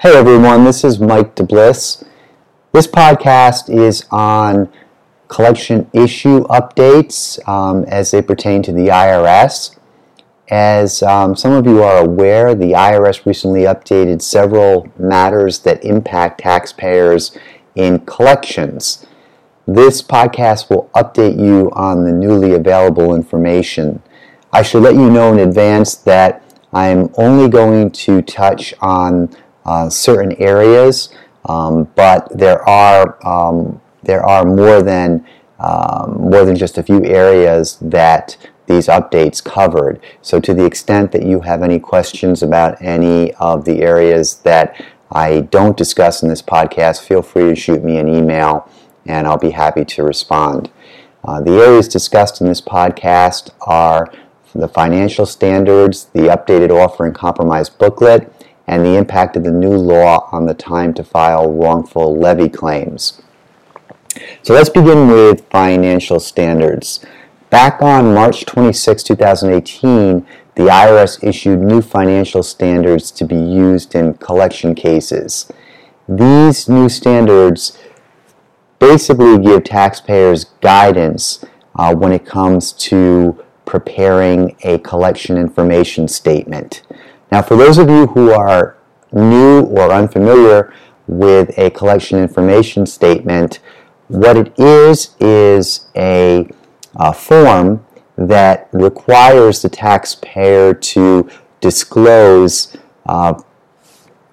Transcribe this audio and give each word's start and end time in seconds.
Hey 0.00 0.16
everyone, 0.16 0.64
this 0.64 0.84
is 0.84 0.98
Mike 0.98 1.34
DeBliss. 1.36 2.04
This 2.72 2.86
podcast 2.86 3.70
is 3.70 4.04
on 4.10 4.70
collection 5.28 5.88
issue 5.94 6.44
updates 6.48 7.38
um, 7.48 7.84
as 7.84 8.10
they 8.10 8.20
pertain 8.20 8.60
to 8.64 8.72
the 8.72 8.88
IRS. 8.88 9.78
As 10.50 11.02
um, 11.02 11.36
some 11.36 11.52
of 11.52 11.64
you 11.64 11.82
are 11.82 12.04
aware, 12.04 12.54
the 12.54 12.72
IRS 12.72 13.24
recently 13.24 13.62
updated 13.62 14.20
several 14.20 14.88
matters 14.98 15.60
that 15.60 15.82
impact 15.84 16.40
taxpayers 16.40 17.34
in 17.74 18.00
collections. 18.00 19.06
This 19.66 20.02
podcast 20.02 20.68
will 20.68 20.90
update 20.94 21.38
you 21.38 21.70
on 21.72 22.04
the 22.04 22.12
newly 22.12 22.52
available 22.52 23.14
information. 23.14 24.02
I 24.52 24.62
should 24.62 24.82
let 24.82 24.96
you 24.96 25.08
know 25.08 25.32
in 25.32 25.38
advance 25.38 25.94
that 25.94 26.42
I'm 26.74 27.14
only 27.16 27.48
going 27.48 27.92
to 27.92 28.20
touch 28.20 28.74
on 28.80 29.34
uh, 29.64 29.88
certain 29.88 30.32
areas, 30.32 31.14
um, 31.46 31.84
but 31.94 32.28
there 32.36 32.66
are 32.68 33.18
um, 33.26 33.80
there 34.02 34.24
are 34.24 34.44
more 34.44 34.82
than 34.82 35.26
um, 35.58 36.30
more 36.30 36.44
than 36.44 36.56
just 36.56 36.78
a 36.78 36.82
few 36.82 37.04
areas 37.04 37.78
that 37.80 38.36
these 38.66 38.86
updates 38.86 39.42
covered. 39.42 40.00
So, 40.22 40.40
to 40.40 40.54
the 40.54 40.64
extent 40.64 41.12
that 41.12 41.24
you 41.24 41.40
have 41.40 41.62
any 41.62 41.78
questions 41.78 42.42
about 42.42 42.80
any 42.80 43.32
of 43.34 43.64
the 43.64 43.82
areas 43.82 44.36
that 44.38 44.82
I 45.10 45.42
don't 45.42 45.76
discuss 45.76 46.22
in 46.22 46.28
this 46.28 46.42
podcast, 46.42 47.06
feel 47.06 47.22
free 47.22 47.44
to 47.50 47.54
shoot 47.54 47.84
me 47.84 47.98
an 47.98 48.08
email 48.08 48.68
and 49.06 49.26
I'll 49.26 49.38
be 49.38 49.50
happy 49.50 49.84
to 49.84 50.02
respond. 50.02 50.70
Uh, 51.22 51.40
the 51.40 51.52
areas 51.52 51.88
discussed 51.88 52.40
in 52.40 52.48
this 52.48 52.60
podcast 52.60 53.50
are 53.62 54.12
the 54.54 54.68
financial 54.68 55.26
standards, 55.26 56.06
the 56.06 56.20
updated 56.20 56.70
offer 56.70 57.06
in 57.06 57.12
compromise 57.12 57.68
booklet, 57.68 58.32
and 58.66 58.84
the 58.84 58.96
impact 58.96 59.36
of 59.36 59.44
the 59.44 59.50
new 59.50 59.76
law 59.76 60.28
on 60.32 60.46
the 60.46 60.54
time 60.54 60.94
to 60.94 61.04
file 61.04 61.50
wrongful 61.50 62.16
levy 62.16 62.48
claims. 62.48 63.20
So 64.42 64.54
let's 64.54 64.68
begin 64.68 65.08
with 65.08 65.48
financial 65.50 66.20
standards. 66.20 67.04
Back 67.50 67.82
on 67.82 68.14
March 68.14 68.46
26, 68.46 69.02
2018, 69.02 70.26
the 70.54 70.64
IRS 70.64 71.22
issued 71.22 71.60
new 71.60 71.82
financial 71.82 72.42
standards 72.42 73.10
to 73.12 73.24
be 73.24 73.36
used 73.36 73.94
in 73.94 74.14
collection 74.14 74.74
cases. 74.74 75.50
These 76.08 76.68
new 76.68 76.88
standards 76.88 77.78
basically 78.78 79.38
give 79.38 79.64
taxpayers 79.64 80.44
guidance 80.60 81.44
uh, 81.76 81.94
when 81.94 82.12
it 82.12 82.26
comes 82.26 82.72
to 82.72 83.42
preparing 83.64 84.56
a 84.62 84.78
collection 84.78 85.36
information 85.36 86.06
statement. 86.06 86.82
Now, 87.32 87.42
for 87.42 87.56
those 87.56 87.78
of 87.78 87.88
you 87.88 88.06
who 88.08 88.30
are 88.30 88.76
new 89.12 89.62
or 89.62 89.90
unfamiliar 89.92 90.72
with 91.06 91.56
a 91.58 91.70
collection 91.70 92.18
information 92.18 92.86
statement, 92.86 93.60
what 94.08 94.36
it 94.36 94.58
is 94.58 95.16
is 95.20 95.88
a, 95.96 96.48
a 96.96 97.12
form 97.12 97.84
that 98.16 98.68
requires 98.72 99.62
the 99.62 99.68
taxpayer 99.68 100.74
to 100.74 101.28
disclose 101.60 102.76
uh, 103.06 103.34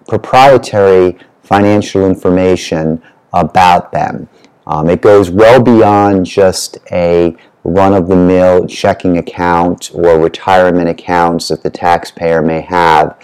proprietary 0.08 1.17
financial 1.44 2.06
information 2.06 3.02
about 3.34 3.92
them. 3.92 4.28
Um, 4.67 4.89
it 4.89 5.02
goes 5.02 5.30
well 5.30 5.62
beyond 5.62 6.25
just 6.25 6.78
a 6.92 7.36
run 7.64 7.94
of 7.94 8.08
the 8.08 8.16
mill 8.16 8.67
checking 8.67 9.17
account 9.17 9.92
or 9.94 10.20
retirement 10.20 10.90
accounts 10.90 11.50
that 11.50 11.64
the 11.64 11.70
taxpayer 11.70 12.42
may 12.42 12.62
have. 12.62 13.18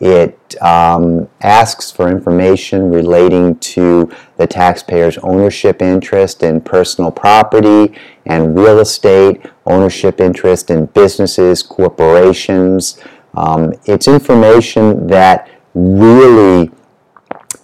It 0.00 0.60
um, 0.60 1.28
asks 1.42 1.92
for 1.92 2.08
information 2.08 2.90
relating 2.90 3.56
to 3.60 4.10
the 4.36 4.48
taxpayer's 4.48 5.16
ownership 5.18 5.80
interest 5.80 6.42
in 6.42 6.60
personal 6.60 7.12
property 7.12 7.94
and 8.26 8.58
real 8.58 8.80
estate, 8.80 9.46
ownership 9.64 10.20
interest 10.20 10.70
in 10.70 10.86
businesses, 10.86 11.62
corporations. 11.62 12.98
Um, 13.34 13.74
it's 13.84 14.08
information 14.08 15.06
that 15.06 15.48
really 15.74 16.72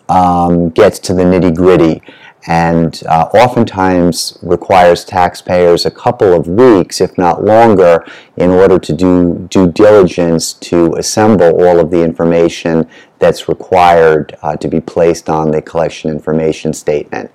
um, 0.08 0.70
gets 0.70 1.00
to 1.00 1.14
the 1.14 1.24
nitty 1.24 1.56
gritty 1.56 2.02
and 2.48 3.02
uh, 3.06 3.28
oftentimes 3.34 4.38
requires 4.40 5.04
taxpayers 5.04 5.84
a 5.84 5.90
couple 5.90 6.32
of 6.32 6.48
weeks, 6.48 6.98
if 6.98 7.18
not 7.18 7.44
longer, 7.44 8.02
in 8.38 8.50
order 8.50 8.78
to 8.78 8.92
do 8.94 9.46
due 9.50 9.70
diligence 9.70 10.54
to 10.54 10.94
assemble 10.94 11.62
all 11.62 11.78
of 11.78 11.90
the 11.90 12.02
information 12.02 12.88
that's 13.18 13.50
required 13.50 14.34
uh, 14.40 14.56
to 14.56 14.66
be 14.66 14.80
placed 14.80 15.28
on 15.28 15.50
the 15.50 15.60
collection 15.60 16.10
information 16.10 16.72
statement. 16.72 17.30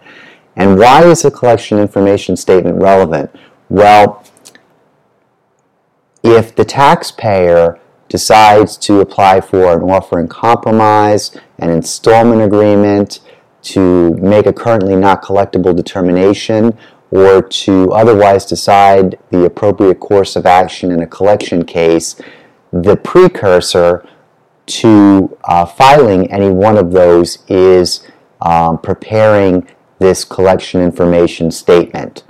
And 0.55 0.79
why 0.79 1.05
is 1.05 1.23
a 1.23 1.29
collection 1.29 1.77
information 1.77 2.35
statement 2.35 2.81
relevant? 2.81 3.29
Well, 3.69 4.23
if 6.23 6.55
the 6.55 6.65
taxpayer 6.65 7.79
decides 8.09 8.77
to 8.77 8.99
apply 8.99 9.41
for 9.41 9.77
an 9.77 9.87
offer 9.87 10.19
in 10.19 10.27
compromise, 10.27 11.37
an 11.59 11.69
installment 11.69 12.41
agreement, 12.41 13.19
to 13.63 14.13
make 14.15 14.45
a 14.45 14.53
currently 14.53 14.95
not 14.95 15.23
collectible 15.23 15.75
determination 15.75 16.77
or 17.11 17.41
to 17.41 17.91
otherwise 17.93 18.45
decide 18.45 19.19
the 19.29 19.45
appropriate 19.45 19.99
course 19.99 20.35
of 20.35 20.45
action 20.45 20.91
in 20.91 21.01
a 21.01 21.07
collection 21.07 21.63
case, 21.63 22.15
the 22.71 22.95
precursor 22.95 24.05
to 24.65 25.37
uh, 25.43 25.65
filing 25.65 26.31
any 26.31 26.49
one 26.49 26.77
of 26.77 26.91
those 26.91 27.43
is 27.47 28.07
um, 28.41 28.77
preparing 28.77 29.67
this 29.99 30.25
collection 30.25 30.81
information 30.81 31.51
statement. 31.51 32.23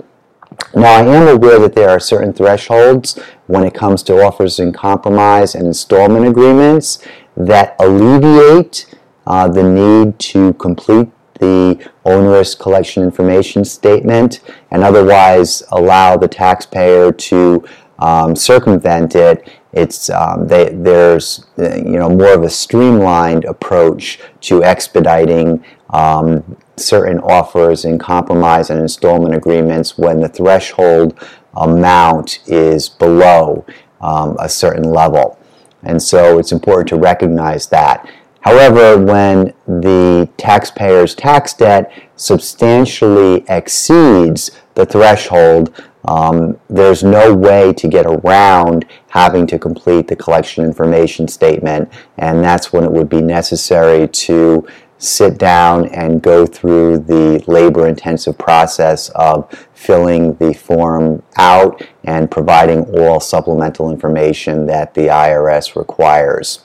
Now, 0.74 0.94
I 0.94 1.02
am 1.02 1.28
aware 1.28 1.58
that 1.60 1.74
there 1.74 1.88
are 1.88 2.00
certain 2.00 2.32
thresholds 2.32 3.18
when 3.46 3.64
it 3.64 3.74
comes 3.74 4.02
to 4.04 4.22
offers 4.22 4.58
in 4.58 4.72
compromise 4.72 5.54
and 5.54 5.66
installment 5.66 6.26
agreements 6.26 6.98
that 7.36 7.74
alleviate 7.78 8.94
uh, 9.26 9.48
the 9.48 9.62
need 9.62 10.18
to 10.18 10.52
complete 10.54 11.10
the 11.44 11.90
onerous 12.04 12.54
collection 12.54 13.02
information 13.02 13.64
statement 13.64 14.40
and 14.70 14.82
otherwise 14.82 15.62
allow 15.72 16.16
the 16.16 16.28
taxpayer 16.28 17.12
to 17.12 17.64
um, 17.98 18.34
circumvent 18.34 19.14
it. 19.14 19.48
It's 19.72 20.08
um, 20.10 20.46
they, 20.46 20.70
there's 20.72 21.46
you 21.58 21.98
know 22.00 22.08
more 22.08 22.34
of 22.34 22.42
a 22.42 22.50
streamlined 22.50 23.44
approach 23.44 24.20
to 24.42 24.62
expediting 24.62 25.64
um, 25.90 26.56
certain 26.76 27.18
offers 27.20 27.84
in 27.84 27.98
compromise 27.98 28.70
and 28.70 28.80
installment 28.80 29.34
agreements 29.34 29.98
when 29.98 30.20
the 30.20 30.28
threshold 30.28 31.18
amount 31.56 32.40
is 32.46 32.88
below 32.88 33.64
um, 34.00 34.36
a 34.40 34.48
certain 34.48 34.90
level. 34.90 35.38
And 35.82 36.02
so 36.02 36.38
it's 36.38 36.52
important 36.52 36.88
to 36.88 36.96
recognize 36.96 37.68
that. 37.68 38.08
However, 38.44 38.98
when 38.98 39.54
the 39.66 40.28
taxpayer's 40.36 41.14
tax 41.14 41.54
debt 41.54 41.90
substantially 42.14 43.42
exceeds 43.48 44.50
the 44.74 44.84
threshold, 44.84 45.72
um, 46.06 46.60
there's 46.68 47.02
no 47.02 47.32
way 47.32 47.72
to 47.72 47.88
get 47.88 48.04
around 48.04 48.84
having 49.08 49.46
to 49.46 49.58
complete 49.58 50.08
the 50.08 50.16
collection 50.16 50.62
information 50.62 51.26
statement, 51.26 51.90
and 52.18 52.44
that's 52.44 52.70
when 52.70 52.84
it 52.84 52.92
would 52.92 53.08
be 53.08 53.22
necessary 53.22 54.06
to 54.08 54.66
sit 54.98 55.38
down 55.38 55.86
and 55.86 56.20
go 56.20 56.44
through 56.44 56.98
the 56.98 57.42
labor 57.46 57.88
intensive 57.88 58.36
process 58.36 59.08
of 59.10 59.50
filling 59.72 60.34
the 60.34 60.52
form 60.52 61.22
out 61.38 61.82
and 62.04 62.30
providing 62.30 62.84
all 62.98 63.20
supplemental 63.20 63.90
information 63.90 64.66
that 64.66 64.92
the 64.92 65.06
IRS 65.06 65.74
requires. 65.76 66.63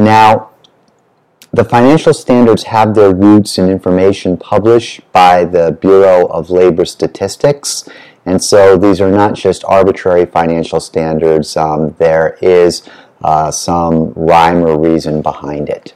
Now, 0.00 0.48
the 1.52 1.62
financial 1.62 2.14
standards 2.14 2.62
have 2.62 2.94
their 2.94 3.14
roots 3.14 3.58
in 3.58 3.68
information 3.68 4.38
published 4.38 5.02
by 5.12 5.44
the 5.44 5.76
Bureau 5.78 6.24
of 6.28 6.48
Labor 6.48 6.86
Statistics. 6.86 7.86
And 8.24 8.42
so 8.42 8.78
these 8.78 9.02
are 9.02 9.10
not 9.10 9.34
just 9.34 9.62
arbitrary 9.64 10.24
financial 10.24 10.80
standards, 10.80 11.54
um, 11.54 11.94
there 11.98 12.38
is 12.40 12.88
uh, 13.20 13.50
some 13.50 14.14
rhyme 14.16 14.64
or 14.64 14.80
reason 14.80 15.20
behind 15.20 15.68
it. 15.68 15.92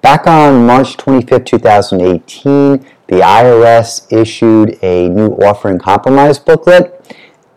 Back 0.00 0.26
on 0.26 0.66
March 0.66 0.96
25, 0.96 1.44
2018, 1.44 2.84
the 3.06 3.20
IRS 3.20 4.12
issued 4.12 4.82
a 4.82 5.08
new 5.08 5.28
offer 5.36 5.70
in 5.70 5.78
compromise 5.78 6.40
booklet 6.40 6.98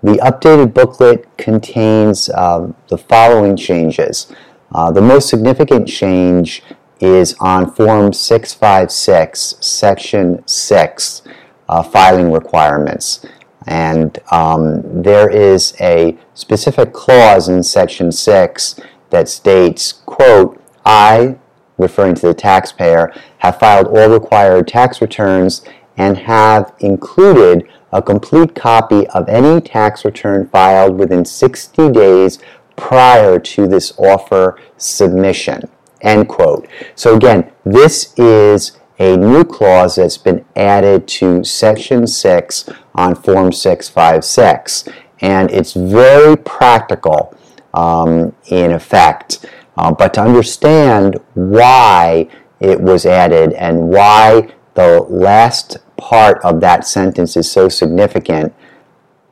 the 0.04 0.16
updated 0.18 0.74
booklet 0.74 1.26
contains 1.38 2.30
uh, 2.30 2.72
the 2.88 2.98
following 2.98 3.56
changes. 3.56 4.32
Uh, 4.74 4.92
the 4.92 5.02
most 5.02 5.30
significant 5.30 5.88
change 5.88 6.64
is 7.00 7.36
on 7.40 7.72
Form 7.72 8.14
656, 8.14 9.56
Section 9.60 10.48
6, 10.48 11.22
uh, 11.68 11.84
filing 11.84 12.32
requirements. 12.32 13.26
And 13.68 14.18
um, 14.32 15.04
there 15.04 15.30
is 15.30 15.76
a 15.80 16.18
specific 16.34 16.94
clause 16.94 17.48
in 17.48 17.64
Section 17.64 18.12
6 18.12 18.80
that 19.12 19.30
states, 19.30 19.94
quote, 19.94 20.62
I, 20.86 21.38
referring 21.78 22.16
to 22.16 22.28
the 22.28 22.34
taxpayer, 22.34 23.14
have 23.40 23.60
filed 23.60 23.88
all 23.88 24.10
required 24.10 24.68
tax 24.68 25.02
returns 25.02 25.64
and 25.98 26.18
have 26.18 26.74
included 26.80 27.68
a 27.92 28.02
complete 28.02 28.56
copy 28.56 29.08
of 29.08 29.28
any 29.28 29.62
tax 29.62 30.06
return 30.06 30.48
filed 30.48 30.98
within 30.98 31.26
60 31.26 31.92
days 31.92 32.40
prior 32.76 33.40
to 33.40 33.68
this 33.68 33.94
offer 33.98 34.60
submission. 34.78 35.70
End 36.02 36.28
quote. 36.28 36.68
So 36.96 37.16
again, 37.16 37.52
this 37.64 38.14
is 38.18 38.78
a 38.98 39.18
new 39.18 39.44
clause 39.44 39.96
that's 39.96 40.18
been 40.18 40.46
added 40.56 41.08
to 41.08 41.44
Section 41.44 42.08
6 42.08 42.70
on 42.96 43.16
Form 43.16 43.52
656. 43.52 44.88
And 45.22 45.52
it's 45.52 45.74
very 45.74 46.38
practical 46.38 47.36
um, 47.74 48.36
in 48.48 48.72
effect. 48.72 49.46
Uh, 49.78 49.92
but 49.92 50.14
to 50.16 50.22
understand 50.22 51.20
why 51.34 52.28
it 52.60 52.80
was 52.80 53.06
added 53.06 53.54
and 53.54 53.90
why 53.90 54.54
the 54.76 55.02
last 55.10 55.78
part 56.02 56.44
of 56.44 56.60
that 56.62 56.86
sentence 56.86 57.38
is 57.38 57.50
so 57.50 57.70
significant, 57.70 58.54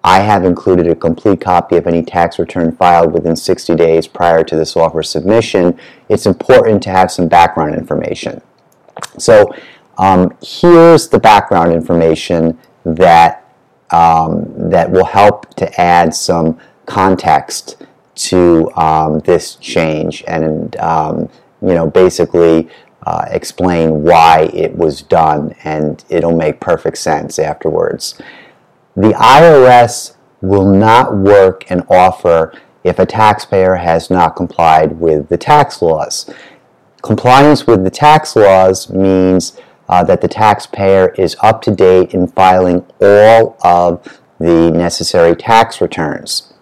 I 0.03 0.19
have 0.19 0.45
included 0.45 0.87
a 0.87 0.95
complete 0.95 1.41
copy 1.41 1.75
of 1.75 1.87
any 1.87 2.03
tax 2.03 2.37
return 2.37 2.71
filed 2.71 3.11
within 3.11 3.35
60 3.35 3.75
days 3.75 4.07
prior 4.07 4.43
to 4.43 4.55
this 4.55 4.77
offer 4.77 5.01
submission. 5.01 5.77
It's 6.07 6.27
important 6.27 6.83
to 6.83 6.91
have 6.91 7.11
some 7.11 7.27
background 7.27 7.75
information. 7.75 8.41
So 9.17 9.53
um, 9.97 10.37
here's 10.41 11.09
the 11.09 11.19
background 11.19 11.73
information 11.73 12.57
that 12.85 13.45
um, 13.91 14.69
that 14.69 14.91
will 14.91 15.05
help 15.05 15.55
to 15.55 15.81
add 15.81 16.13
some 16.13 16.59
context 16.85 17.83
to 18.15 18.71
um, 18.75 19.19
this 19.21 19.55
change 19.55 20.23
and 20.27 20.75
um, 20.77 21.29
you 21.61 21.73
know 21.73 21.89
basically 21.89 22.69
uh, 23.09 23.25
explain 23.31 24.03
why 24.03 24.51
it 24.53 24.77
was 24.77 25.01
done 25.01 25.55
and 25.63 26.05
it'll 26.09 26.35
make 26.35 26.59
perfect 26.59 26.95
sense 26.99 27.39
afterwards. 27.39 28.21
The 28.95 29.13
IRS 29.13 30.15
will 30.41 30.71
not 30.71 31.17
work 31.17 31.69
an 31.71 31.81
offer 31.89 32.53
if 32.83 32.99
a 32.99 33.07
taxpayer 33.07 33.77
has 33.77 34.11
not 34.11 34.35
complied 34.35 34.99
with 34.99 35.27
the 35.29 35.37
tax 35.37 35.81
laws. 35.81 36.29
Compliance 37.01 37.65
with 37.65 37.83
the 37.83 37.89
tax 37.89 38.35
laws 38.35 38.91
means 38.91 39.57
uh, 39.87 40.03
that 40.03 40.21
the 40.21 40.27
taxpayer 40.27 41.09
is 41.17 41.35
up 41.41 41.63
to 41.63 41.73
date 41.73 42.13
in 42.13 42.27
filing 42.27 42.85
all 43.01 43.57
of 43.63 44.21
the 44.37 44.69
necessary 44.69 45.35
tax 45.35 45.81
returns. 45.81 46.53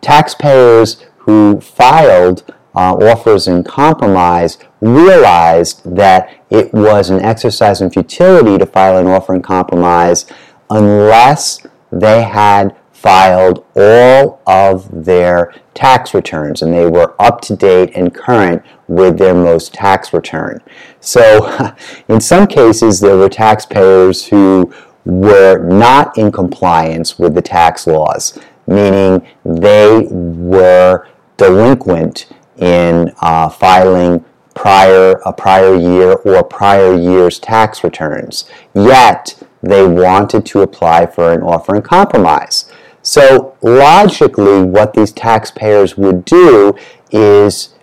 Taxpayers 0.00 1.06
who 1.18 1.60
filed 1.60 2.52
uh, 2.74 2.94
offers 2.94 3.48
in 3.48 3.64
compromise 3.64 4.58
realized 4.80 5.82
that 5.96 6.44
it 6.50 6.72
was 6.72 7.10
an 7.10 7.20
exercise 7.20 7.80
in 7.80 7.90
futility 7.90 8.58
to 8.58 8.66
file 8.66 8.96
an 8.96 9.06
offer 9.06 9.34
in 9.34 9.42
compromise 9.42 10.26
unless 10.70 11.66
they 11.90 12.22
had 12.22 12.76
filed 12.92 13.64
all 13.76 14.42
of 14.46 15.04
their 15.04 15.54
tax 15.72 16.12
returns 16.12 16.60
and 16.60 16.72
they 16.72 16.86
were 16.86 17.14
up 17.18 17.40
to 17.40 17.56
date 17.56 17.90
and 17.94 18.14
current 18.14 18.62
with 18.88 19.18
their 19.18 19.34
most 19.34 19.72
tax 19.72 20.12
return. 20.12 20.60
So, 21.00 21.74
in 22.08 22.20
some 22.20 22.46
cases, 22.46 23.00
there 23.00 23.16
were 23.16 23.30
taxpayers 23.30 24.26
who 24.26 24.72
were 25.06 25.58
not 25.66 26.16
in 26.18 26.30
compliance 26.30 27.18
with 27.18 27.34
the 27.34 27.42
tax 27.42 27.86
laws, 27.86 28.38
meaning 28.66 29.26
they 29.44 30.06
were 30.10 31.08
delinquent 31.38 32.28
in 32.60 33.12
uh, 33.20 33.48
filing 33.48 34.24
prior 34.54 35.12
a 35.24 35.32
prior 35.32 35.74
year 35.74 36.12
or 36.12 36.44
prior 36.44 36.94
year's 36.94 37.38
tax 37.38 37.82
returns. 37.82 38.44
Yet 38.74 39.42
they 39.62 39.86
wanted 39.86 40.46
to 40.46 40.60
apply 40.60 41.06
for 41.06 41.32
an 41.32 41.42
offer 41.42 41.76
in 41.76 41.82
compromise. 41.82 42.70
So 43.02 43.56
logically, 43.62 44.62
what 44.62 44.94
these 44.94 45.12
taxpayers 45.12 45.96
would 45.96 46.24
do 46.24 46.74
is 47.10 47.74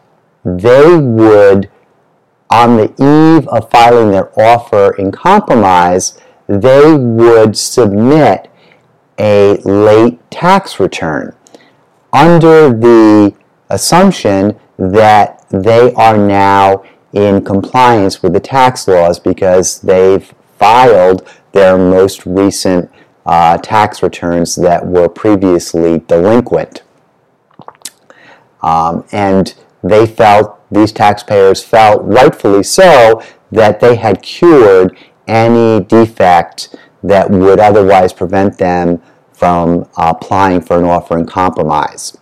they 0.43 0.95
would, 0.95 1.69
on 2.49 2.77
the 2.77 2.93
eve 2.93 3.47
of 3.47 3.69
filing 3.71 4.11
their 4.11 4.31
offer 4.39 4.95
in 4.95 5.11
compromise, 5.11 6.19
they 6.47 6.93
would 6.95 7.57
submit 7.57 8.49
a 9.17 9.57
late 9.63 10.19
tax 10.29 10.79
return 10.79 11.35
under 12.13 12.69
the 12.69 13.33
assumption 13.69 14.57
that 14.77 15.45
they 15.49 15.93
are 15.93 16.17
now 16.17 16.83
in 17.13 17.43
compliance 17.43 18.21
with 18.21 18.33
the 18.33 18.39
tax 18.39 18.87
laws 18.87 19.19
because 19.19 19.81
they've 19.81 20.33
filed 20.57 21.27
their 21.51 21.77
most 21.77 22.25
recent 22.25 22.91
uh, 23.25 23.57
tax 23.57 24.01
returns 24.03 24.55
that 24.55 24.85
were 24.85 25.09
previously 25.09 25.99
delinquent. 25.99 26.83
Um, 28.61 29.05
and 29.11 29.53
they 29.83 30.05
felt, 30.05 30.59
these 30.71 30.91
taxpayers 30.91 31.63
felt, 31.63 32.03
rightfully 32.03 32.63
so, 32.63 33.21
that 33.51 33.79
they 33.79 33.95
had 33.95 34.21
cured 34.21 34.97
any 35.27 35.83
defect 35.83 36.75
that 37.03 37.29
would 37.29 37.59
otherwise 37.59 38.13
prevent 38.13 38.57
them 38.57 39.01
from 39.31 39.87
uh, 39.97 40.13
applying 40.15 40.61
for 40.61 40.77
an 40.77 40.85
offer 40.85 41.17
in 41.17 41.25
compromise. 41.25 42.17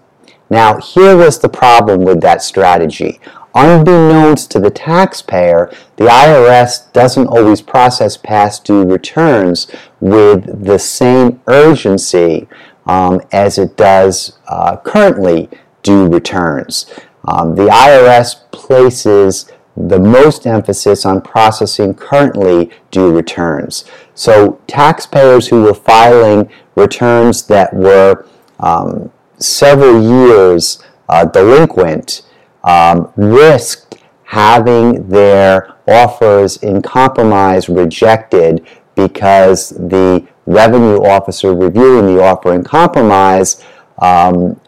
Now, 0.55 0.79
here 0.79 1.17
was 1.17 1.39
the 1.39 1.49
problem 1.49 2.05
with 2.05 2.21
that 2.21 2.41
strategy. 2.41 3.19
Unbeknownst 3.53 4.49
to 4.51 4.61
the 4.61 4.69
taxpayer, 4.69 5.69
the 5.97 6.05
IRS 6.05 6.93
doesn't 6.93 7.27
always 7.27 7.61
process 7.61 8.15
past 8.15 8.63
due 8.63 8.85
returns 8.85 9.67
with 9.99 10.63
the 10.63 10.79
same 10.79 11.41
urgency 11.47 12.47
um, 12.85 13.19
as 13.33 13.57
it 13.57 13.75
does 13.75 14.39
uh, 14.47 14.77
currently 14.77 15.49
due 15.83 16.07
returns. 16.07 16.85
Um, 17.27 17.55
the 17.55 17.67
IRS 17.67 18.49
places 18.51 19.51
the 19.75 19.99
most 19.99 20.47
emphasis 20.47 21.05
on 21.05 21.19
processing 21.19 21.95
currently 21.95 22.71
due 22.91 23.13
returns. 23.13 23.83
So, 24.13 24.61
taxpayers 24.67 25.49
who 25.49 25.63
were 25.63 25.73
filing 25.73 26.49
returns 26.75 27.45
that 27.47 27.73
were 27.73 28.25
um, 28.61 29.11
several 29.37 30.01
years 30.01 30.83
uh, 31.09 31.25
delinquent 31.25 32.23
um, 32.63 33.11
risked 33.15 33.97
having 34.23 35.07
their 35.07 35.75
offers 35.87 36.57
in 36.57 36.81
compromise 36.81 37.69
rejected 37.69 38.65
because 38.95 39.69
the 39.69 40.25
revenue 40.45 41.03
officer 41.05 41.53
reviewing 41.53 42.15
the 42.15 42.23
offer 42.23 42.53
in 42.53 42.63
compromise 42.63 43.63
um, 43.99 44.59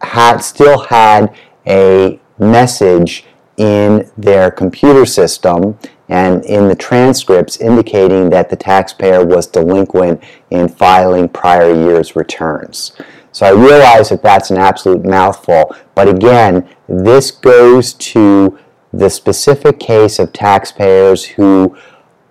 had 0.00 0.38
still 0.38 0.78
had 0.78 1.34
a 1.66 2.20
message 2.38 3.24
in 3.56 4.10
their 4.18 4.50
computer 4.50 5.06
system 5.06 5.78
and 6.08 6.44
in 6.44 6.68
the 6.68 6.76
transcripts 6.76 7.56
indicating 7.58 8.30
that 8.30 8.50
the 8.50 8.56
taxpayer 8.56 9.24
was 9.24 9.46
delinquent 9.46 10.22
in 10.50 10.68
filing 10.68 11.28
prior 11.28 11.74
year's 11.74 12.14
returns. 12.14 12.92
So 13.36 13.44
I 13.44 13.50
realize 13.50 14.08
that 14.08 14.22
that's 14.22 14.50
an 14.50 14.56
absolute 14.56 15.04
mouthful, 15.04 15.76
but 15.94 16.08
again, 16.08 16.66
this 16.88 17.30
goes 17.30 17.92
to 17.92 18.58
the 18.94 19.10
specific 19.10 19.78
case 19.78 20.18
of 20.18 20.32
taxpayers 20.32 21.22
who 21.26 21.76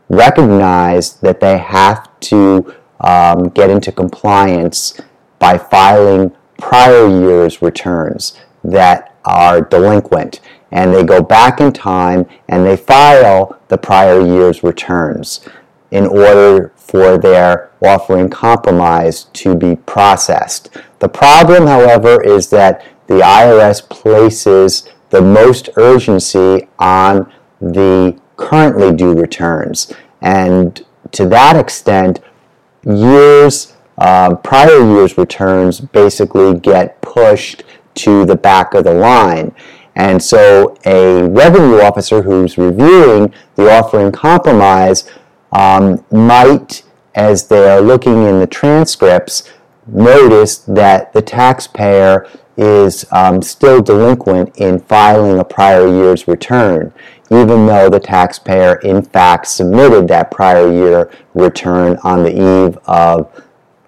recognize 0.09 1.17
that 1.17 1.41
they 1.41 1.59
have 1.59 2.09
to 2.21 2.73
um, 3.01 3.49
get 3.49 3.69
into 3.69 3.91
compliance 3.91 4.99
by 5.37 5.59
filing 5.59 6.35
prior 6.57 7.07
year's 7.07 7.61
returns 7.61 8.39
that 8.63 9.15
are 9.25 9.61
delinquent. 9.61 10.39
And 10.71 10.91
they 10.91 11.03
go 11.03 11.21
back 11.21 11.61
in 11.61 11.71
time 11.71 12.25
and 12.49 12.65
they 12.65 12.77
file 12.77 13.61
the 13.67 13.77
prior 13.77 14.25
year's 14.25 14.63
returns 14.63 15.47
in 15.95 16.05
order 16.05 16.73
for 16.75 17.17
their 17.17 17.71
offer 17.81 18.17
in 18.17 18.29
compromise 18.29 19.23
to 19.31 19.55
be 19.55 19.77
processed. 19.77 20.69
The 20.99 21.07
problem, 21.07 21.67
however, 21.67 22.21
is 22.21 22.49
that 22.49 22.85
the 23.07 23.21
IRS 23.21 23.87
places 23.89 24.89
the 25.09 25.21
most 25.21 25.69
urgency 25.77 26.67
on 26.79 27.31
the 27.61 28.19
currently 28.35 28.93
due 28.93 29.13
returns. 29.13 29.93
And 30.21 30.85
to 31.13 31.25
that 31.27 31.55
extent, 31.55 32.19
years, 32.83 33.77
uh, 33.97 34.35
prior 34.35 34.85
years' 34.85 35.17
returns 35.17 35.79
basically 35.79 36.59
get 36.59 36.99
pushed 36.99 37.63
to 38.03 38.25
the 38.25 38.35
back 38.35 38.73
of 38.73 38.83
the 38.83 38.93
line. 38.93 39.55
And 39.95 40.21
so 40.21 40.75
a 40.85 41.23
revenue 41.23 41.79
officer 41.79 42.21
who's 42.21 42.57
reviewing 42.57 43.33
the 43.55 43.71
offer 43.71 44.01
in 44.05 44.11
compromise 44.11 45.09
um, 45.55 46.03
might 46.11 46.83
as 47.15 47.47
they 47.47 47.69
are 47.69 47.79
looking 47.79 48.23
in 48.23 48.39
the 48.39 48.47
transcripts, 48.47 49.49
notice 49.87 50.57
that 50.57 51.13
the 51.13 51.21
taxpayer 51.21 52.27
is 52.57 53.05
um, 53.13 53.41
still 53.41 53.81
delinquent 53.81 54.57
in 54.57 54.79
filing 54.79 55.39
a 55.39 55.45
prior 55.45 55.87
year's 55.87 56.27
return, 56.27 56.91
even 57.31 57.65
though 57.65 57.89
the 57.89 58.01
taxpayer 58.01 58.75
in 58.81 59.01
fact 59.01 59.47
submitted 59.47 60.09
that 60.09 60.29
prior 60.29 60.71
year 60.71 61.09
return 61.33 61.97
on 62.03 62.23
the 62.23 62.33
eve 62.33 62.77
of 62.85 63.31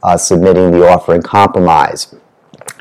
uh, 0.03 0.15
submitting 0.15 0.71
the 0.71 0.87
offer 0.87 1.15
in 1.15 1.21
compromise. 1.21 2.15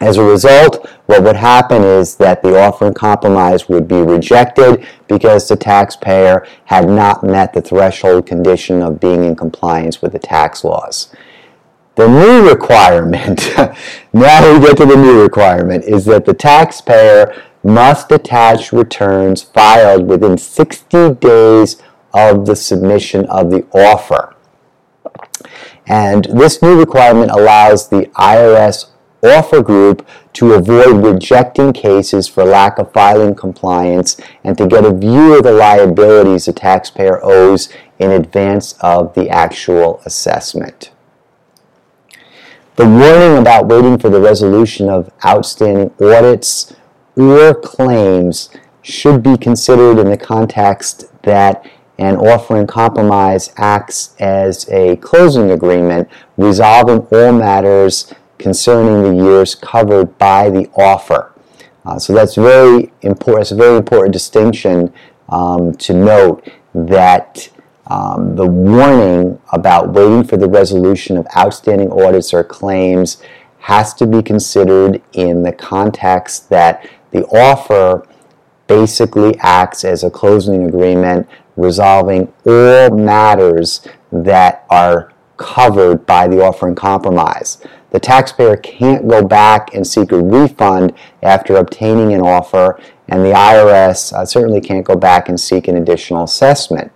As 0.01 0.19
a 0.19 0.25
result, 0.25 0.87
what 1.07 1.23
would 1.23 1.37
happen 1.37 1.83
is 1.83 2.17
that 2.17 2.43
the 2.43 2.61
offer 2.61 2.87
in 2.87 2.95
compromise 2.95 3.69
would 3.69 3.89
be 3.89 3.97
rejected 3.97 4.87
because 5.09 5.49
the 5.49 5.57
taxpayer 5.57 6.47
had 6.67 6.89
not 6.89 7.25
met 7.25 7.55
the 7.55 7.63
threshold 7.63 8.27
condition 8.27 8.83
of 8.83 9.01
being 9.01 9.25
in 9.25 9.35
compliance 9.35 10.03
with 10.03 10.13
the 10.13 10.19
tax 10.19 10.65
laws. 10.65 11.15
The 11.95 12.09
new 12.09 12.47
requirement, 12.47 13.49
now 14.13 14.53
we 14.53 14.67
get 14.67 14.77
to 14.77 14.85
the 14.85 14.97
new 14.97 15.23
requirement, 15.23 15.85
is 15.85 16.05
that 16.07 16.27
the 16.27 16.35
taxpayer 16.35 17.35
must 17.65 18.13
attach 18.13 18.73
returns 18.73 19.43
filed 19.43 20.07
within 20.07 20.37
60 20.37 21.15
days 21.15 21.83
of 22.13 22.45
the 22.45 22.55
submission 22.55 23.25
of 23.27 23.51
the 23.51 23.67
offer. 23.73 24.35
And 25.87 26.27
this 26.27 26.61
new 26.61 26.79
requirement 26.79 27.31
allows 27.31 27.89
the 27.89 28.07
IRS 28.17 28.91
offer 29.27 29.63
group 29.63 30.07
to 30.35 30.55
avoid 30.55 31.05
rejecting 31.05 31.73
cases 31.73 32.29
for 32.29 32.45
lack 32.45 32.79
of 32.79 32.93
filing 32.93 33.35
compliance 33.35 34.17
and 34.45 34.57
to 34.59 34.67
get 34.67 34.85
a 34.85 34.93
view 34.93 35.37
of 35.37 35.43
the 35.43 35.53
liabilities 35.53 36.47
the 36.47 36.53
taxpayer 36.53 37.21
owes 37.25 37.69
in 37.99 38.11
advance 38.11 38.75
of 38.81 39.15
the 39.15 39.29
actual 39.29 40.01
assessment. 40.05 40.91
The 42.77 42.87
warning 42.87 43.39
about 43.39 43.69
waiting 43.69 43.99
for 43.99 44.11
the 44.11 44.21
resolution 44.21 44.91
of 44.91 45.11
outstanding 45.25 45.93
audits 46.01 46.75
or 47.17 47.55
claims 47.55 48.51
should 48.83 49.23
be 49.23 49.39
considered 49.39 49.99
in 49.99 50.11
the 50.11 50.19
context 50.19 51.05
that 51.23 51.67
an 51.99 52.17
offer 52.17 52.61
in 52.61 52.67
compromise 52.67 53.53
acts 53.57 54.15
as 54.19 54.69
a 54.69 54.97
closing 54.97 55.51
agreement 55.51 56.09
resolving 56.37 56.99
all 56.99 57.33
matters 57.33 58.13
concerning 58.39 59.03
the 59.03 59.25
years 59.25 59.55
covered 59.55 60.17
by 60.19 60.51
the 60.51 60.69
offer. 60.77 61.33
Uh, 61.85 61.99
so 61.99 62.13
that's 62.13 62.35
very 62.35 62.93
important. 63.03 63.43
It's 63.43 63.53
a 63.53 63.57
very 63.57 63.77
important 63.77 64.13
distinction 64.13 64.93
um, 65.29 65.75
to 65.75 65.95
note 65.95 66.49
that 66.75 67.49
um, 67.87 68.35
the 68.35 68.47
warning 68.47 69.41
about 69.53 69.93
waiting 69.93 70.25
for 70.25 70.37
the 70.37 70.49
resolution 70.49 71.17
of 71.17 71.27
outstanding 71.37 71.91
audits 71.93 72.35
or 72.35 72.43
claims 72.43 73.23
has 73.61 73.95
to 73.95 74.07
be 74.07 74.23
considered 74.23 75.01
in 75.13 75.43
the 75.43 75.53
context 75.53 76.49
that 76.51 76.89
the 77.13 77.25
offer 77.27 78.07
basically 78.67 79.37
acts 79.39 79.85
as 79.85 80.03
a 80.03 80.11
closing 80.11 80.65
agreement 80.65 81.29
resolving 81.57 82.33
all 82.45 82.91
matters 82.91 83.87
that 84.13 84.67
are 84.69 85.13
covered 85.37 86.05
by 86.07 86.29
the 86.29 86.43
offer 86.43 86.69
in 86.69 86.75
compromise. 86.75 87.59
The 87.97 88.01
taxpayer 88.01 88.59
can't 88.59 89.09
go 89.09 89.25
back 89.25 89.73
and 89.73 89.87
seek 89.87 90.13
a 90.13 90.23
refund 90.23 90.93
after 91.23 91.57
obtaining 91.57 92.13
an 92.13 92.21
offer, 92.21 92.79
and 93.09 93.25
the 93.25 93.31
IRS 93.31 94.13
uh, 94.13 94.27
certainly 94.27 94.61
can't 94.61 94.85
go 94.85 94.97
back 94.97 95.31
and 95.31 95.41
seek 95.41 95.67
an 95.67 95.79
additional 95.79 96.25
assessment. 96.25 96.93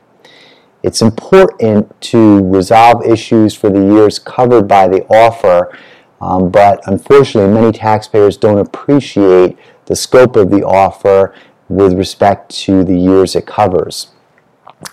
It's 0.83 1.00
important 1.00 1.99
to 2.02 2.47
resolve 2.47 3.02
issues 3.07 3.54
for 3.54 3.71
the 3.71 3.80
years 3.80 4.19
covered 4.19 4.69
by 4.69 4.88
the 4.88 5.07
offer, 5.07 5.75
um, 6.21 6.50
but 6.50 6.87
unfortunately, 6.87 7.50
many 7.50 7.73
taxpayers 7.73 8.37
don't 8.37 8.59
appreciate 8.59 9.57
the 9.87 9.97
scope 9.97 10.37
of 10.37 10.50
the 10.50 10.62
offer 10.62 11.35
with 11.71 11.95
respect 11.95 12.50
to 12.66 12.85
the 12.85 12.99
years 12.99 13.35
it 13.35 13.47
covers. 13.47 14.09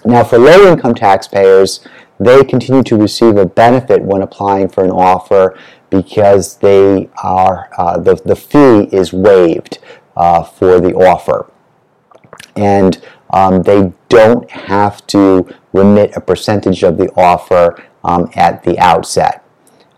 Now, 0.05 0.23
for 0.23 0.37
low 0.37 0.71
income 0.71 0.95
taxpayers, 0.95 1.81
they 2.19 2.43
continue 2.43 2.83
to 2.83 2.97
receive 2.97 3.37
a 3.37 3.45
benefit 3.45 4.01
when 4.01 4.21
applying 4.21 4.69
for 4.69 4.83
an 4.83 4.91
offer 4.91 5.57
because 5.89 6.57
they 6.57 7.09
are 7.23 7.69
uh, 7.77 7.97
the, 7.97 8.15
the 8.15 8.35
fee 8.35 8.95
is 8.95 9.13
waived 9.13 9.79
uh, 10.15 10.43
for 10.43 10.79
the 10.79 10.93
offer. 10.93 11.51
And 12.55 13.01
um, 13.31 13.61
they 13.63 13.93
don't 14.09 14.49
have 14.49 15.05
to 15.07 15.47
remit 15.73 16.15
a 16.15 16.21
percentage 16.21 16.83
of 16.83 16.97
the 16.97 17.09
offer 17.15 17.83
um, 18.03 18.29
at 18.35 18.63
the 18.63 18.77
outset. 18.79 19.43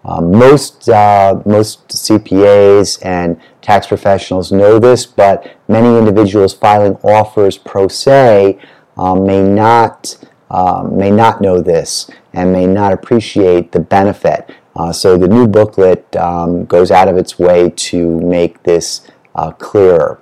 Um, 0.03 0.31
most, 0.31 0.89
uh, 0.89 1.41
most 1.45 1.87
CPAs 1.89 3.05
and 3.05 3.39
tax 3.61 3.87
professionals 3.87 4.51
know 4.51 4.79
this, 4.79 5.05
but 5.05 5.57
many 5.67 5.97
individuals 5.97 6.53
filing 6.53 6.95
offers 7.03 7.57
pro 7.57 7.87
se 7.87 8.57
um, 8.97 9.25
may, 9.25 9.43
not, 9.43 10.17
um, 10.49 10.97
may 10.97 11.11
not 11.11 11.41
know 11.41 11.61
this 11.61 12.09
and 12.33 12.53
may 12.53 12.65
not 12.65 12.93
appreciate 12.93 13.71
the 13.71 13.79
benefit. 13.79 14.49
Uh, 14.79 14.91
so 14.93 15.17
the 15.17 15.27
new 15.27 15.45
booklet 15.45 16.15
um, 16.15 16.63
goes 16.63 16.89
out 16.89 17.09
of 17.09 17.17
its 17.17 17.37
way 17.37 17.69
to 17.69 18.17
make 18.21 18.63
this 18.63 19.01
uh, 19.35 19.51
clearer. 19.51 20.21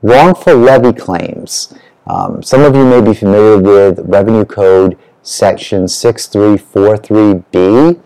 Wrongful 0.00 0.56
levy 0.56 0.92
claims. 0.92 1.74
Um, 2.06 2.44
some 2.44 2.60
of 2.60 2.76
you 2.76 2.84
may 2.84 3.00
be 3.00 3.14
familiar 3.14 3.58
with 3.58 3.98
Revenue 4.04 4.44
Code 4.44 4.96
Section 5.22 5.86
6343B. 5.86 8.00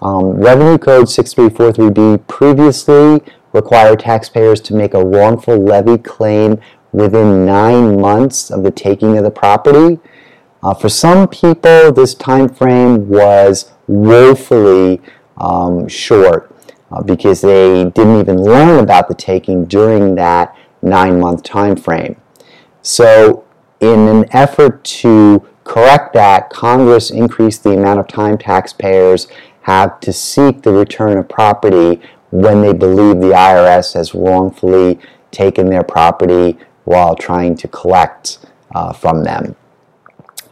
Um, 0.00 0.26
Revenue 0.26 0.78
Code 0.78 1.06
6343B 1.06 2.28
previously 2.28 3.20
required 3.52 3.98
taxpayers 3.98 4.60
to 4.60 4.74
make 4.74 4.94
a 4.94 5.04
wrongful 5.04 5.56
levy 5.56 5.98
claim 5.98 6.60
within 6.92 7.44
nine 7.44 8.00
months 8.00 8.48
of 8.48 8.62
the 8.62 8.70
taking 8.70 9.18
of 9.18 9.24
the 9.24 9.30
property. 9.32 9.98
Uh, 10.62 10.72
for 10.72 10.88
some 10.88 11.26
people, 11.26 11.90
this 11.90 12.14
time 12.14 12.48
frame 12.48 13.08
was 13.08 13.71
woefully 13.86 15.00
um, 15.38 15.88
short 15.88 16.54
uh, 16.90 17.02
because 17.02 17.40
they 17.40 17.84
didn't 17.84 18.20
even 18.20 18.42
learn 18.42 18.82
about 18.82 19.08
the 19.08 19.14
taking 19.14 19.64
during 19.64 20.14
that 20.14 20.56
nine 20.82 21.20
month 21.20 21.42
time 21.42 21.76
frame. 21.76 22.20
So, 22.82 23.44
in 23.80 24.08
an 24.08 24.26
effort 24.32 24.84
to 24.84 25.46
correct 25.64 26.12
that, 26.14 26.50
Congress 26.50 27.10
increased 27.10 27.64
the 27.64 27.72
amount 27.72 28.00
of 28.00 28.08
time 28.08 28.38
taxpayers 28.38 29.28
have 29.62 30.00
to 30.00 30.12
seek 30.12 30.62
the 30.62 30.72
return 30.72 31.16
of 31.18 31.28
property 31.28 32.00
when 32.30 32.60
they 32.62 32.72
believe 32.72 33.20
the 33.20 33.32
IRS 33.32 33.94
has 33.94 34.14
wrongfully 34.14 34.98
taken 35.30 35.70
their 35.70 35.82
property 35.84 36.58
while 36.84 37.14
trying 37.14 37.56
to 37.56 37.68
collect 37.68 38.38
uh, 38.74 38.92
from 38.92 39.22
them. 39.22 39.54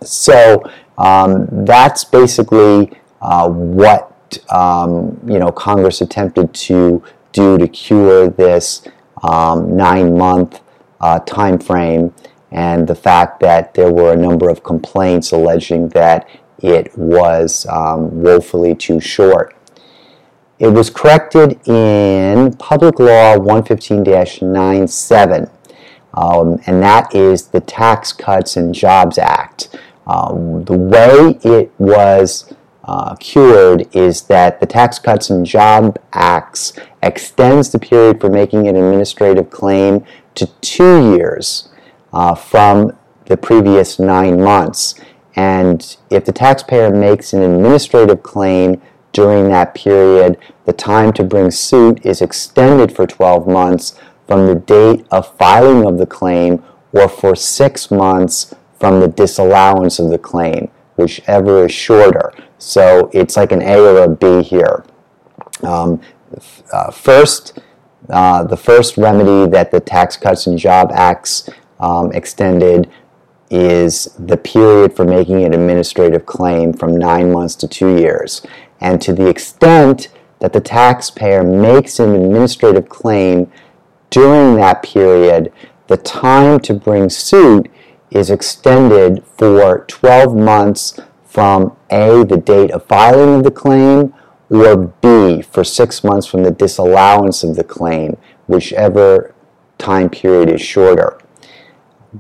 So 0.02 0.62
um, 0.98 1.48
that's 1.64 2.04
basically 2.04 2.92
uh, 3.20 3.48
what 3.48 4.38
um, 4.50 5.20
you 5.26 5.38
know 5.38 5.52
Congress 5.52 6.00
attempted 6.00 6.54
to 6.54 7.02
do 7.32 7.58
to 7.58 7.68
cure 7.68 8.28
this 8.28 8.82
um, 9.22 9.76
nine-month 9.76 10.60
uh, 11.00 11.20
time 11.20 11.56
frame, 11.58 12.12
and 12.50 12.88
the 12.88 12.94
fact 12.94 13.40
that 13.40 13.74
there 13.74 13.92
were 13.92 14.12
a 14.12 14.16
number 14.16 14.48
of 14.48 14.62
complaints 14.62 15.32
alleging 15.32 15.88
that 15.90 16.26
it 16.58 16.96
was 16.96 17.66
um, 17.66 18.22
woefully 18.22 18.74
too 18.74 19.00
short. 19.00 19.54
It 20.58 20.68
was 20.68 20.88
corrected 20.90 21.60
in 21.66 22.52
Public 22.54 22.98
Law 22.98 23.36
115-97, 23.38 25.50
um, 26.12 26.60
and 26.66 26.82
that 26.82 27.14
is 27.14 27.46
the 27.48 27.60
Tax 27.60 28.12
Cuts 28.12 28.58
and 28.58 28.74
Jobs 28.74 29.16
Act. 29.16 29.74
Um, 30.06 30.64
the 30.64 30.76
way 30.76 31.38
it 31.42 31.72
was 31.78 32.52
uh, 32.90 33.14
cured 33.20 33.86
is 33.94 34.22
that 34.22 34.58
the 34.58 34.66
Tax 34.66 34.98
Cuts 34.98 35.30
and 35.30 35.46
Job 35.46 35.96
Acts 36.12 36.72
extends 37.04 37.70
the 37.70 37.78
period 37.78 38.20
for 38.20 38.28
making 38.28 38.66
an 38.66 38.74
administrative 38.74 39.48
claim 39.48 40.04
to 40.34 40.46
two 40.60 41.14
years 41.14 41.68
uh, 42.12 42.34
from 42.34 42.98
the 43.26 43.36
previous 43.36 44.00
nine 44.00 44.42
months. 44.42 44.96
And 45.36 45.96
if 46.10 46.24
the 46.24 46.32
taxpayer 46.32 46.90
makes 46.90 47.32
an 47.32 47.42
administrative 47.42 48.24
claim 48.24 48.82
during 49.12 49.48
that 49.50 49.72
period, 49.76 50.36
the 50.64 50.72
time 50.72 51.12
to 51.12 51.22
bring 51.22 51.52
suit 51.52 52.04
is 52.04 52.20
extended 52.20 52.90
for 52.90 53.06
12 53.06 53.46
months 53.46 53.96
from 54.26 54.46
the 54.46 54.56
date 54.56 55.06
of 55.12 55.36
filing 55.38 55.86
of 55.86 55.98
the 55.98 56.06
claim 56.06 56.64
or 56.90 57.08
for 57.08 57.36
six 57.36 57.92
months 57.92 58.52
from 58.80 58.98
the 58.98 59.06
disallowance 59.06 60.00
of 60.00 60.10
the 60.10 60.18
claim, 60.18 60.68
whichever 60.96 61.66
is 61.66 61.72
shorter. 61.72 62.32
So 62.60 63.10
it's 63.14 63.36
like 63.36 63.52
an 63.52 63.62
A 63.62 63.80
or 63.80 64.04
a 64.04 64.08
B 64.08 64.42
here. 64.42 64.84
Um, 65.62 66.00
uh, 66.72 66.90
first, 66.90 67.58
uh, 68.10 68.44
the 68.44 68.56
first 68.56 68.96
remedy 68.98 69.50
that 69.50 69.70
the 69.70 69.80
Tax 69.80 70.16
Cuts 70.16 70.46
and 70.46 70.58
Job 70.58 70.90
Acts 70.92 71.48
um, 71.80 72.12
extended 72.12 72.90
is 73.50 74.14
the 74.18 74.36
period 74.36 74.94
for 74.94 75.04
making 75.04 75.42
an 75.42 75.54
administrative 75.54 76.26
claim 76.26 76.72
from 76.72 76.96
nine 76.96 77.32
months 77.32 77.54
to 77.56 77.66
two 77.66 77.96
years. 77.96 78.42
And 78.80 79.00
to 79.02 79.14
the 79.14 79.26
extent 79.26 80.08
that 80.38 80.52
the 80.52 80.60
taxpayer 80.60 81.42
makes 81.42 81.98
an 81.98 82.14
administrative 82.14 82.88
claim 82.88 83.50
during 84.10 84.56
that 84.56 84.82
period, 84.82 85.50
the 85.86 85.96
time 85.96 86.60
to 86.60 86.74
bring 86.74 87.08
suit 87.08 87.70
is 88.10 88.30
extended 88.30 89.24
for 89.38 89.84
12 89.88 90.36
months 90.36 90.98
from 91.30 91.76
A, 91.90 92.24
the 92.24 92.36
date 92.36 92.72
of 92.72 92.84
filing 92.86 93.36
of 93.36 93.44
the 93.44 93.52
claim, 93.52 94.12
or 94.48 94.76
B, 94.76 95.40
for 95.42 95.62
six 95.62 96.02
months 96.02 96.26
from 96.26 96.42
the 96.42 96.50
disallowance 96.50 97.44
of 97.44 97.54
the 97.54 97.62
claim, 97.62 98.16
whichever 98.48 99.32
time 99.78 100.10
period 100.10 100.50
is 100.50 100.60
shorter. 100.60 101.20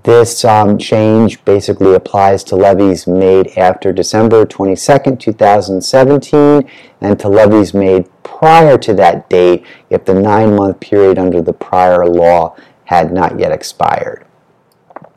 This 0.04 0.44
um, 0.44 0.78
change 0.78 1.44
basically 1.44 1.92
applies 1.96 2.44
to 2.44 2.56
levies 2.56 3.08
made 3.08 3.48
after 3.58 3.92
December 3.92 4.46
22, 4.46 5.16
2017, 5.16 6.70
and 7.00 7.18
to 7.18 7.28
levies 7.28 7.74
made 7.74 8.08
prior 8.22 8.78
to 8.78 8.94
that 8.94 9.28
date 9.28 9.66
if 9.90 10.04
the 10.04 10.14
nine 10.14 10.54
month 10.54 10.78
period 10.78 11.18
under 11.18 11.42
the 11.42 11.52
prior 11.52 12.06
law 12.06 12.54
had 12.84 13.12
not 13.12 13.40
yet 13.40 13.50
expired. 13.50 14.24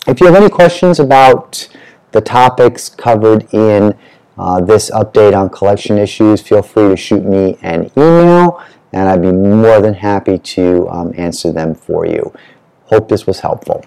If 0.07 0.19
you 0.19 0.25
have 0.25 0.35
any 0.35 0.49
questions 0.49 0.99
about 0.99 1.69
the 2.13 2.21
topics 2.21 2.89
covered 2.89 3.53
in 3.53 3.97
uh, 4.37 4.61
this 4.61 4.89
update 4.91 5.37
on 5.37 5.49
collection 5.49 5.97
issues, 5.97 6.41
feel 6.41 6.63
free 6.63 6.89
to 6.89 6.97
shoot 6.97 7.23
me 7.25 7.57
an 7.61 7.91
email 7.97 8.63
and 8.93 9.09
I'd 9.09 9.21
be 9.21 9.31
more 9.31 9.81
than 9.81 9.95
happy 9.95 10.37
to 10.37 10.87
um, 10.89 11.13
answer 11.17 11.51
them 11.51 11.73
for 11.75 12.05
you. 12.05 12.31
Hope 12.85 13.09
this 13.09 13.25
was 13.25 13.39
helpful. 13.39 13.83